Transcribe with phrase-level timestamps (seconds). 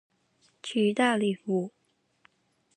[0.63, 1.71] 去大理不